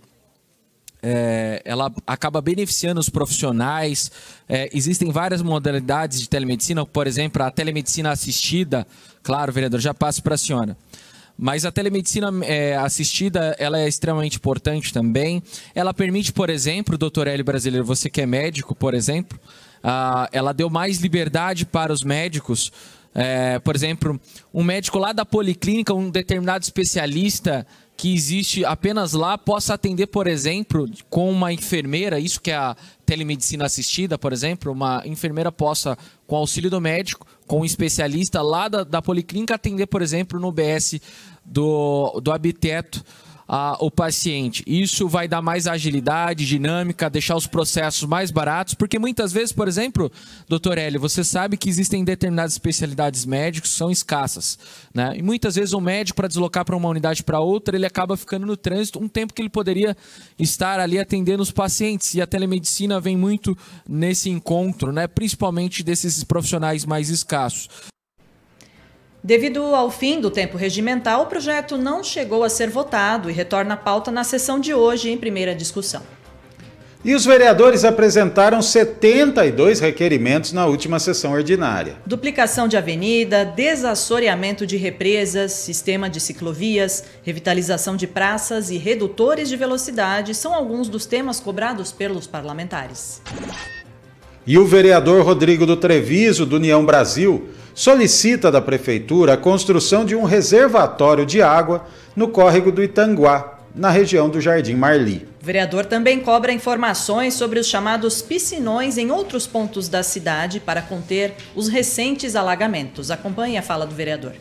[1.03, 4.09] é, ela acaba beneficiando os profissionais.
[4.47, 8.87] É, existem várias modalidades de telemedicina, por exemplo, a telemedicina assistida.
[9.21, 10.77] Claro, vereador, já passo para a senhora.
[11.37, 15.43] Mas a telemedicina é, assistida, ela é extremamente importante também.
[15.73, 19.37] Ela permite, por exemplo, doutor L brasileiro, você que é médico, por exemplo,
[19.83, 22.71] uh, ela deu mais liberdade para os médicos.
[23.13, 24.19] É, por exemplo,
[24.53, 30.27] um médico lá da policlínica, um determinado especialista que existe apenas lá possa atender, por
[30.27, 35.97] exemplo, com uma enfermeira, isso que é a telemedicina assistida, por exemplo, uma enfermeira possa,
[36.27, 40.51] com auxílio do médico, com um especialista lá da, da policlínica, atender, por exemplo, no
[40.51, 40.99] BS
[41.45, 43.03] do, do Habiteto
[43.47, 44.63] a, o paciente.
[44.65, 49.67] Isso vai dar mais agilidade, dinâmica, deixar os processos mais baratos, porque muitas vezes, por
[49.67, 50.11] exemplo,
[50.47, 54.57] doutor Hélio, você sabe que existem determinadas especialidades médicas que são escassas.
[54.93, 55.13] Né?
[55.17, 58.45] E muitas vezes o médico, para deslocar para uma unidade para outra, ele acaba ficando
[58.45, 59.95] no trânsito um tempo que ele poderia
[60.39, 62.13] estar ali atendendo os pacientes.
[62.15, 65.07] E a telemedicina vem muito nesse encontro, né?
[65.07, 67.69] principalmente desses profissionais mais escassos.
[69.25, 73.73] Devido ao fim do tempo regimental, o projeto não chegou a ser votado e retorna
[73.73, 76.03] à pauta na sessão de hoje em primeira discussão.
[77.03, 81.95] E os vereadores apresentaram 72 requerimentos na última sessão ordinária.
[82.05, 89.57] Duplicação de avenida, desassoreamento de represas, sistema de ciclovias, revitalização de praças e redutores de
[89.57, 93.23] velocidade são alguns dos temas cobrados pelos parlamentares.
[94.45, 100.15] E o vereador Rodrigo do Treviso, do União Brasil, solicita da Prefeitura a construção de
[100.15, 101.85] um reservatório de água
[102.15, 105.27] no córrego do Itanguá, na região do Jardim Marli.
[105.41, 110.81] O vereador também cobra informações sobre os chamados piscinões em outros pontos da cidade para
[110.81, 113.11] conter os recentes alagamentos.
[113.11, 114.33] Acompanhe a fala do vereador.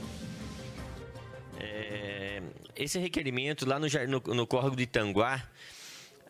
[1.59, 2.41] É,
[2.77, 5.43] esse requerimento lá no, no, no córrego do Itanguá,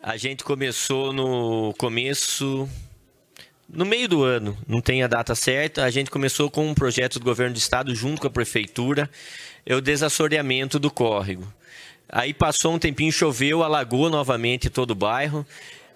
[0.02, 2.68] a gente começou no começo
[3.68, 7.18] no meio do ano, não tem a data certa, a gente começou com um projeto
[7.18, 9.10] do governo do estado junto com a prefeitura,
[9.64, 11.46] é o desassoreamento do córrego.
[12.08, 15.46] Aí passou um tempinho, choveu, alagou novamente todo o bairro.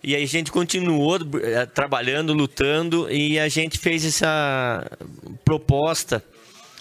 [0.02, 4.84] E aí a gente continuou eh, trabalhando, lutando e a gente fez essa
[5.44, 6.24] proposta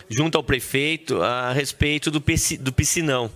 [0.10, 3.30] junto ao prefeito a respeito do, piscinão.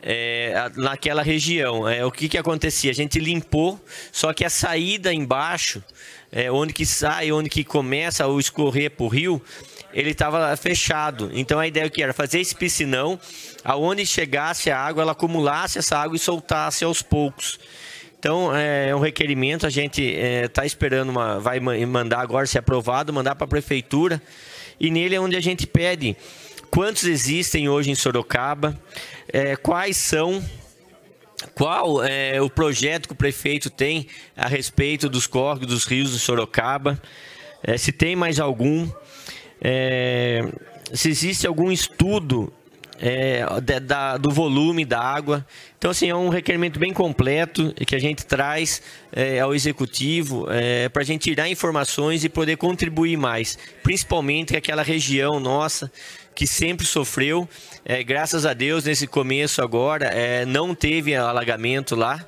[0.00, 1.88] É, naquela região.
[1.88, 2.90] É, o que, que acontecia?
[2.90, 3.80] A gente limpou,
[4.12, 5.82] só que a saída embaixo
[6.30, 9.42] é, onde que sai, onde que começa o escorrer para o rio,
[9.92, 11.30] ele estava fechado.
[11.32, 13.18] Então a ideia que era fazer esse piscinão,
[13.64, 17.58] aonde chegasse a água, ela acumulasse essa água e soltasse aos poucos.
[18.18, 22.58] Então é, é um requerimento, a gente está é, esperando, uma, vai mandar agora, se
[22.58, 24.20] aprovado, mandar para a prefeitura.
[24.80, 26.16] E nele é onde a gente pede
[26.70, 28.78] quantos existem hoje em Sorocaba,
[29.32, 30.44] é, quais são
[31.54, 36.18] qual é o projeto que o prefeito tem a respeito dos córregos dos rios de
[36.18, 37.00] Sorocaba?
[37.62, 38.88] É, se tem mais algum?
[39.60, 40.42] É,
[40.92, 42.52] se existe algum estudo
[43.00, 43.44] é,
[43.80, 45.46] da, do volume da água.
[45.78, 50.88] Então, assim, é um requerimento bem completo que a gente traz é, ao executivo é,
[50.88, 55.90] para a gente tirar informações e poder contribuir mais, principalmente aquela região nossa
[56.38, 57.48] que sempre sofreu.
[57.84, 62.24] É, graças a Deus, nesse começo agora, é, não teve alagamento lá.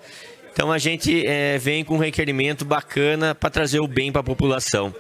[0.53, 4.25] Então a gente é, vem com um requerimento bacana para trazer o bem para a
[4.25, 4.93] população.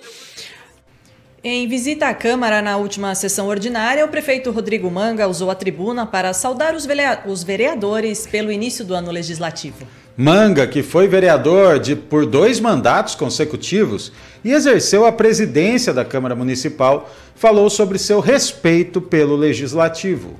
[1.42, 6.04] Em visita à Câmara na última sessão ordinária, o prefeito Rodrigo Manga usou a tribuna
[6.04, 9.88] para saudar os vereadores pelo início do ano legislativo.
[10.14, 14.12] Manga, que foi vereador de, por dois mandatos consecutivos
[14.44, 20.38] e exerceu a presidência da Câmara Municipal, falou sobre seu respeito pelo Legislativo.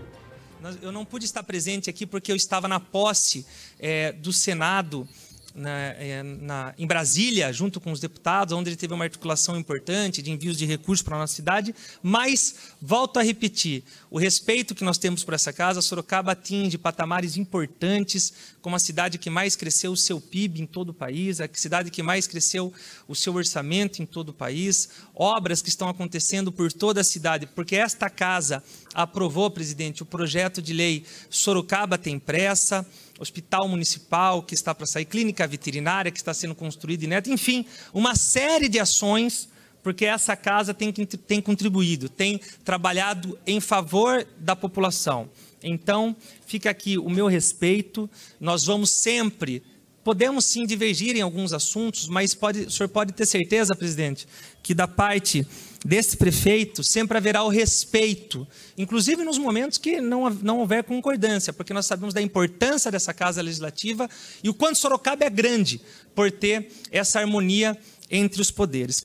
[0.83, 3.47] Eu não pude estar presente aqui porque eu estava na posse
[3.79, 5.09] é, do Senado
[5.55, 10.23] na, é, na, em Brasília, junto com os deputados, onde ele teve uma articulação importante
[10.23, 14.85] de envios de recursos para a nossa cidade, mas, volto a repetir, o respeito que
[14.85, 19.93] nós temos por essa casa, Sorocaba atinge patamares importantes, como a cidade que mais cresceu
[19.93, 22.73] o seu PIB em todo o país, a cidade que mais cresceu
[23.09, 27.47] o seu orçamento em todo o país, obras que estão acontecendo por toda a cidade,
[27.47, 28.63] porque esta casa
[28.95, 32.87] aprovou, presidente, o projeto de lei Sorocaba tem pressa,
[33.21, 38.69] hospital municipal que está para sair, clínica veterinária que está sendo construída enfim, uma série
[38.69, 39.49] de ações,
[39.83, 45.29] porque essa casa tem, tem contribuído, tem trabalhado em favor da população.
[45.63, 48.09] Então, fica aqui o meu respeito,
[48.41, 49.63] nós vamos sempre
[50.03, 54.27] Podemos sim divergir em alguns assuntos, mas pode, o senhor pode ter certeza, presidente,
[54.63, 55.47] que da parte
[55.85, 61.73] desse prefeito sempre haverá o respeito, inclusive nos momentos que não, não houver concordância, porque
[61.73, 64.09] nós sabemos da importância dessa casa legislativa
[64.43, 65.81] e o quanto Sorocaba é grande
[66.15, 67.77] por ter essa harmonia
[68.11, 69.01] entre os poderes.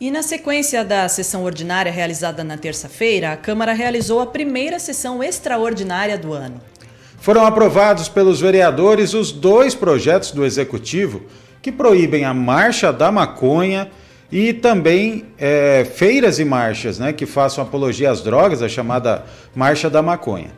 [0.00, 5.24] E na sequência da sessão ordinária realizada na terça-feira, a Câmara realizou a primeira sessão
[5.24, 6.60] extraordinária do ano.
[7.20, 11.22] Foram aprovados pelos vereadores os dois projetos do Executivo
[11.60, 13.90] que proíbem a marcha da maconha
[14.30, 19.24] e também é, feiras e marchas né, que façam apologia às drogas, a chamada
[19.54, 20.50] Marcha da Maconha.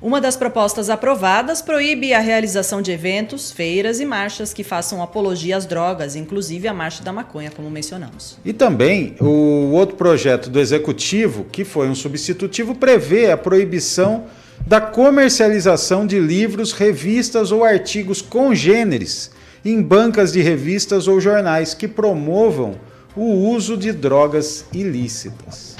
[0.00, 5.56] Uma das propostas aprovadas proíbe a realização de eventos, feiras e marchas que façam apologia
[5.56, 8.38] às drogas, inclusive a Marcha da Maconha, como mencionamos.
[8.44, 14.26] E também o outro projeto do Executivo, que foi um substitutivo, prevê a proibição
[14.66, 19.30] da comercialização de livros, revistas ou artigos congêneres
[19.70, 22.78] em bancas de revistas ou jornais que promovam
[23.16, 25.76] o uso de drogas ilícitas.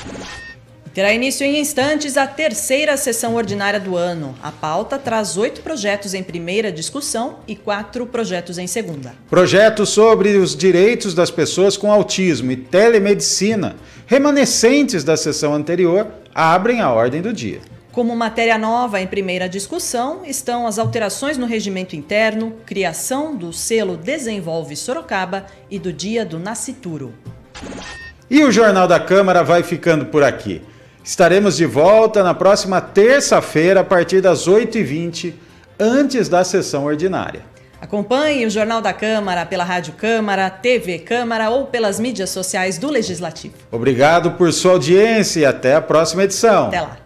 [0.96, 4.34] Terá início em instantes a terceira sessão ordinária do ano.
[4.42, 9.14] A pauta traz oito projetos em primeira discussão e quatro projetos em segunda.
[9.28, 13.76] Projetos sobre os direitos das pessoas com autismo e telemedicina,
[14.06, 17.60] remanescentes da sessão anterior, abrem a ordem do dia.
[17.96, 23.96] Como matéria nova em primeira discussão estão as alterações no regimento interno, criação do selo
[23.96, 27.14] Desenvolve Sorocaba e do Dia do Nascituro.
[28.28, 30.60] E o Jornal da Câmara vai ficando por aqui.
[31.02, 35.32] Estaremos de volta na próxima terça-feira, a partir das 8h20,
[35.80, 37.40] antes da sessão ordinária.
[37.80, 42.90] Acompanhe o Jornal da Câmara pela Rádio Câmara, TV Câmara ou pelas mídias sociais do
[42.90, 43.54] Legislativo.
[43.72, 46.66] Obrigado por sua audiência e até a próxima edição.
[46.66, 47.05] Até lá.